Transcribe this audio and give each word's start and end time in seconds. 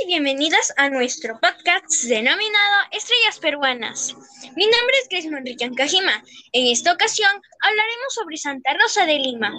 Y 0.00 0.06
bienvenidas 0.06 0.72
a 0.78 0.88
nuestro 0.88 1.38
podcast 1.38 2.04
denominado 2.04 2.88
Estrellas 2.92 3.38
Peruanas. 3.38 4.16
Mi 4.56 4.64
nombre 4.64 4.96
es 5.02 5.08
Grace 5.10 5.30
Manrique 5.30 5.66
Ancajima. 5.66 6.24
En 6.52 6.66
esta 6.68 6.94
ocasión 6.94 7.30
hablaremos 7.60 8.14
sobre 8.14 8.38
Santa 8.38 8.72
Rosa 8.80 9.04
de 9.04 9.18
Lima 9.18 9.52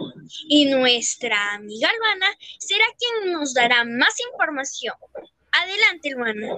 y 0.47 0.65
nuestra 0.65 1.53
amiga 1.53 1.87
Luana 1.99 2.25
será 2.57 2.85
quien 2.97 3.33
nos 3.33 3.53
dará 3.53 3.85
más 3.85 4.15
información. 4.31 4.95
Adelante, 5.51 6.09
Luana. 6.11 6.57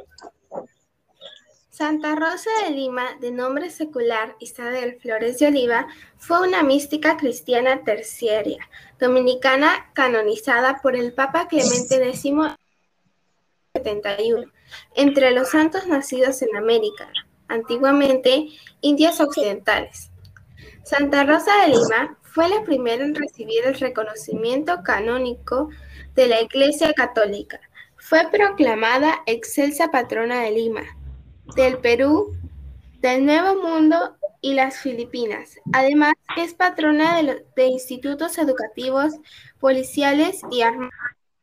Santa 1.70 2.16
Rosa 2.16 2.52
de 2.64 2.70
Lima, 2.70 3.18
de 3.20 3.32
nombre 3.32 3.70
secular 3.72 4.38
Isabel 4.40 5.00
Flores 5.02 5.40
de 5.40 5.48
Oliva, 5.48 5.88
fue 6.18 6.48
una 6.48 6.64
mística 6.64 7.18
cristiana 7.18 7.84
terciaria, 7.84 8.70
dominicana 9.00 9.92
canonizada 9.94 10.80
por 10.82 10.96
el 10.96 11.12
Papa 11.12 11.50
Clemente 11.50 11.96
X 11.96 12.26
entre 14.96 15.32
los 15.32 15.50
santos 15.50 15.88
nacidos 15.88 16.42
en 16.42 16.56
América, 16.56 17.10
antiguamente 17.48 18.48
Indias 18.82 19.20
Occidentales. 19.22 20.12
Santa 20.84 21.24
Rosa 21.24 21.52
de 21.62 21.70
Lima 21.70 22.18
fue 22.22 22.50
la 22.50 22.64
primera 22.64 23.04
en 23.04 23.16
recibir 23.16 23.66
el 23.66 23.76
reconocimiento 23.76 24.84
canónico 24.84 25.70
de 26.16 26.28
la 26.28 26.42
Iglesia 26.42 26.94
Católica. 26.94 27.60
Fue 27.98 28.28
proclamada 28.32 29.24
excelsa 29.26 29.90
patrona 29.90 30.42
de 30.42 30.52
Lima, 30.52 30.84
del 31.56 31.80
Perú, 31.80 32.36
del 33.00 33.26
Nuevo 33.26 33.62
Mundo 33.62 34.18
y 34.42 34.54
las 34.54 34.78
Filipinas. 34.78 35.56
Además, 35.74 36.14
es 36.38 36.54
patrona 36.54 37.18
de, 37.18 37.46
de 37.56 37.66
institutos 37.66 38.38
educativos, 38.38 39.14
policiales 39.60 40.42
y 40.52 40.62
armados 40.62 40.92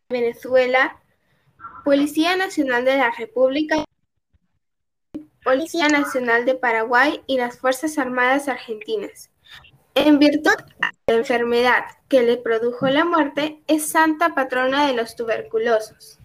de 0.09 0.21
Venezuela, 0.21 1.02
Policía 1.85 2.37
Nacional 2.37 2.85
de 2.85 2.97
la 2.97 3.11
República, 3.11 3.85
Policía 5.45 5.89
Nacional 5.89 6.45
de 6.45 6.55
Paraguay 6.55 7.23
y 7.27 7.37
las 7.37 7.59
Fuerzas 7.59 7.99
Armadas 7.99 8.49
Argentinas. 8.49 9.31
En 9.95 10.19
virtud 10.19 10.55
de 11.07 11.13
la 11.13 11.19
enfermedad 11.19 11.85
que 12.09 12.23
le 12.23 12.37
produjo 12.37 12.87
la 12.87 13.05
muerte, 13.05 13.63
es 13.67 13.89
santa 13.89 14.35
patrona 14.35 14.87
de 14.87 14.95
los 14.95 15.17
tuberculosos. 15.17 16.19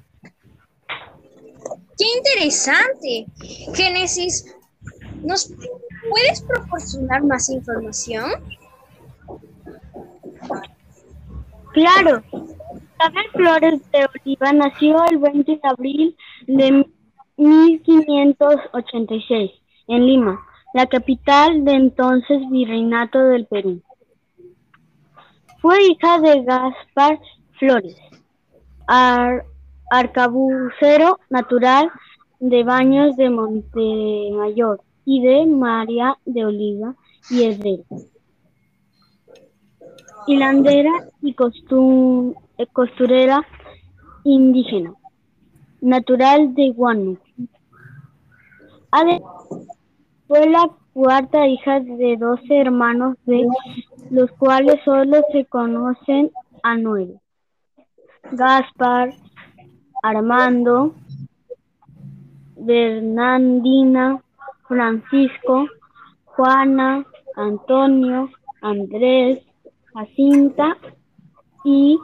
¡Qué 1.97 2.05
interesante! 2.17 3.25
Génesis, 3.73 4.55
¿nos 5.23 5.51
puedes 6.09 6.41
proporcionar 6.43 7.23
más 7.23 7.49
información? 7.49 8.31
Claro, 11.73 12.23
Isabel 12.99 13.29
Flores 13.31 13.79
de 13.91 14.05
Oliva 14.05 14.53
nació 14.53 15.05
el 15.05 15.19
20 15.19 15.51
de 15.51 15.59
abril 15.63 16.17
de 16.47 16.83
1586 17.37 19.51
en 19.87 20.05
Lima, 20.05 20.39
la 20.73 20.87
capital 20.87 21.63
de 21.63 21.73
entonces 21.73 22.41
Virreinato 22.49 23.19
del 23.19 23.45
Perú. 23.45 23.83
Fue 25.61 25.77
hija 25.83 26.19
de 26.19 26.43
Gaspar 26.43 27.19
Flores, 27.59 27.95
arcabucero 29.91 31.19
natural 31.29 31.91
de 32.39 32.63
Baños 32.63 33.15
de 33.15 33.29
Montemayor 33.29 34.81
y 35.05 35.21
de 35.21 35.45
María 35.45 36.17
de 36.25 36.45
Oliva 36.45 36.95
y 37.29 37.43
Edrero. 37.43 37.83
Hilandera 40.25 41.11
y 41.21 41.35
costumbre 41.35 42.46
costurera 42.65 43.45
indígena, 44.23 44.93
natural 45.81 46.53
de 46.55 46.71
Guanu. 46.71 47.17
Fue 50.27 50.49
la 50.49 50.69
cuarta 50.93 51.47
hija 51.47 51.79
de 51.79 52.17
doce 52.17 52.57
hermanos, 52.57 53.15
de 53.25 53.47
los 54.09 54.31
cuales 54.31 54.75
solo 54.83 55.21
se 55.31 55.45
conocen 55.45 56.31
a 56.63 56.75
nueve. 56.75 57.19
Gaspar, 58.31 59.13
Armando, 60.03 60.95
Bernardina, 62.57 64.19
Francisco, 64.67 65.67
Juana, 66.25 67.05
Antonio, 67.35 68.29
Andrés, 68.61 69.43
Jacinta 69.93 70.77
y 71.63 71.97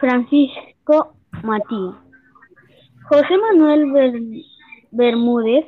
Francisco 0.00 1.14
Matías. 1.42 1.94
José 3.08 3.36
Manuel 3.36 4.44
Bermúdez, 4.90 5.66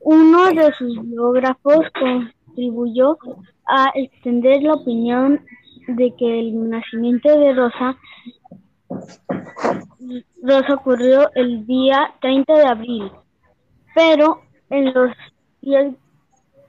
uno 0.00 0.46
de 0.52 0.72
sus 0.74 1.02
biógrafos, 1.02 1.86
contribuyó 1.98 3.18
a 3.66 3.90
extender 3.94 4.62
la 4.62 4.74
opinión 4.74 5.44
de 5.88 6.14
que 6.16 6.40
el 6.40 6.70
nacimiento 6.70 7.28
de 7.38 7.54
Rosa, 7.54 7.96
Rosa 10.42 10.74
ocurrió 10.74 11.30
el 11.34 11.66
día 11.66 12.14
30 12.20 12.54
de 12.54 12.66
abril, 12.66 13.12
pero 13.94 14.42
en 14.70 14.92
los 14.92 15.10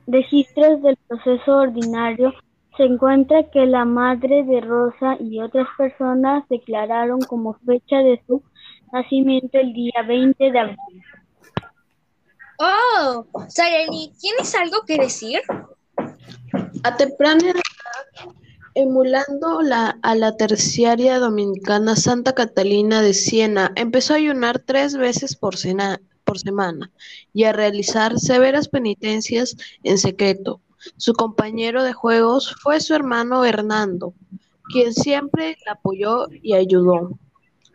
registros 0.08 0.82
del 0.82 0.98
proceso 1.08 1.58
ordinario 1.58 2.34
se 2.78 2.84
encuentra 2.84 3.50
que 3.52 3.66
la 3.66 3.86
madre 3.86 4.44
de 4.44 4.62
Rosa 4.62 5.18
y 5.20 5.40
otras 5.40 5.68
personas 5.78 6.48
declararon 6.50 7.22
como 7.22 7.54
fecha 7.66 7.98
de 7.98 8.22
su 8.28 8.44
nacimiento 8.92 9.58
el 9.58 9.74
día 9.74 10.04
20 10.08 10.52
de 10.52 10.60
abril. 10.60 10.78
Oh, 12.58 13.26
Sareli, 13.50 14.14
¿tienes 14.20 14.56
algo 14.56 14.78
que 14.86 14.98
decir? 14.98 15.42
A 16.84 16.96
temprana 16.96 17.50
edad, 17.50 18.32
emulando 18.76 19.62
la, 19.62 19.98
a 20.02 20.16
la 20.16 20.38
terciaria 20.38 21.20
dominicana 21.20 21.96
Santa 21.96 22.34
Catalina 22.34 23.02
de 23.02 23.14
Siena, 23.14 23.72
empezó 23.76 24.14
a 24.14 24.18
ayunar 24.18 24.60
tres 24.60 24.96
veces 24.96 25.36
por, 25.36 25.56
por 26.24 26.40
semana 26.40 26.92
y 27.34 27.44
a 27.44 27.54
realizar 27.54 28.20
severas 28.20 28.70
penitencias 28.70 29.58
en 29.84 29.98
secreto. 29.98 30.62
Su 30.98 31.14
compañero 31.14 31.84
de 31.84 31.94
juegos 31.94 32.56
fue 32.62 32.80
su 32.80 32.94
hermano 32.94 33.46
Hernando, 33.46 34.14
quien 34.72 34.94
siempre 34.94 35.58
la 35.66 35.74
apoyó 35.74 36.28
y 36.42 36.54
ayudó. 36.54 37.18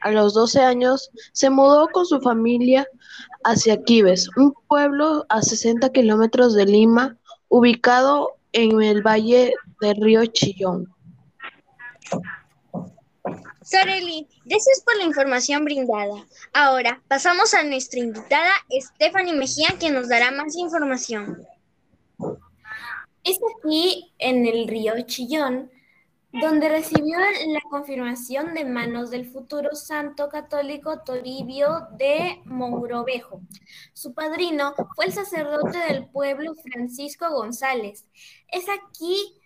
A 0.01 0.11
los 0.11 0.35
12 0.35 0.61
años 0.61 1.11
se 1.33 1.51
mudó 1.51 1.89
con 1.89 2.07
su 2.07 2.21
familia 2.21 2.87
hacia 3.45 3.83
Quibes, 3.83 4.29
un 4.37 4.55
pueblo 4.69 5.27
a 5.29 5.43
60 5.43 5.91
kilómetros 5.91 6.55
de 6.55 6.67
Lima, 6.67 7.19
ubicado 7.49 8.31
en 8.53 8.83
el 8.83 9.03
valle 9.03 9.55
del 9.81 9.97
río 10.01 10.25
Chillón. 10.27 10.93
Sareli, 13.63 14.27
gracias 14.45 14.83
por 14.85 14.97
la 14.97 15.05
información 15.05 15.65
brindada. 15.65 16.27
Ahora 16.53 17.01
pasamos 17.07 17.55
a 17.55 17.63
nuestra 17.63 18.01
invitada 18.01 18.51
Stephanie 18.71 19.35
Mejía, 19.35 19.77
quien 19.79 19.95
nos 19.95 20.09
dará 20.09 20.31
más 20.31 20.57
información. 20.57 21.47
Es 23.25 23.39
aquí, 23.59 24.15
en 24.19 24.47
el 24.47 24.67
río 24.67 24.95
Chillón, 25.07 25.71
donde 26.33 26.69
recibió 26.69 27.19
la 27.19 27.61
confirmación 27.71 28.55
de 28.55 28.65
manos 28.65 29.11
del 29.11 29.27
futuro 29.27 29.75
santo 29.75 30.29
católico 30.29 31.01
Toribio 31.05 31.89
de 31.97 32.41
Mogrovejo. 32.45 33.43
Su 33.93 34.15
padrino 34.15 34.75
fue 34.95 35.07
el 35.07 35.13
sacerdote 35.13 35.79
del 35.79 36.09
pueblo 36.09 36.55
Francisco 36.55 37.29
González. 37.31 38.07
Es 38.49 38.67
aquí, 38.69 39.40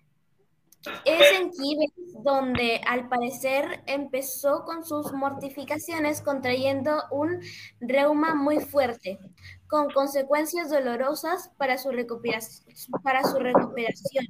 es 1.05 1.41
en 1.41 1.51
Quibes, 1.51 1.93
donde 2.23 2.81
al 2.87 3.09
parecer 3.09 3.83
empezó 3.87 4.65
con 4.65 4.85
sus 4.85 5.13
mortificaciones 5.13 6.21
contrayendo 6.21 7.03
un 7.11 7.41
reuma 7.81 8.35
muy 8.35 8.61
fuerte 8.61 9.19
con 9.67 9.91
consecuencias 9.91 10.71
dolorosas 10.71 11.51
para 11.59 11.79
su, 11.79 11.91
recuperación, 11.91 12.65
para 13.03 13.25
su 13.25 13.39
recuperación, 13.39 14.27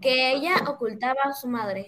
que 0.00 0.32
ella 0.32 0.54
ocultaba 0.68 1.20
a 1.24 1.34
su 1.34 1.48
madre. 1.48 1.86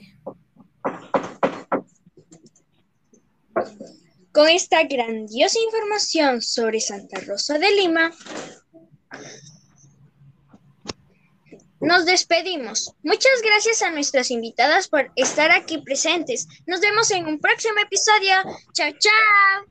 Con 4.32 4.48
esta 4.48 4.82
grandiosa 4.82 5.58
información 5.60 6.42
sobre 6.42 6.80
Santa 6.80 7.20
Rosa 7.20 7.58
de 7.58 7.70
Lima, 7.70 8.10
nos 11.84 12.06
despedimos. 12.06 12.94
Muchas 13.02 13.42
gracias 13.42 13.82
a 13.82 13.90
nuestras 13.90 14.30
invitadas 14.30 14.88
por 14.88 15.10
estar 15.16 15.50
aquí 15.50 15.78
presentes. 15.78 16.48
Nos 16.66 16.80
vemos 16.80 17.10
en 17.10 17.26
un 17.26 17.38
próximo 17.38 17.78
episodio. 17.78 18.36
Chao, 18.72 18.90
chao. 18.98 19.64